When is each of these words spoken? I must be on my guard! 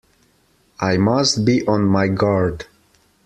I 0.79 0.97
must 0.97 1.45
be 1.45 1.63
on 1.67 1.85
my 1.85 2.07
guard! 2.07 2.65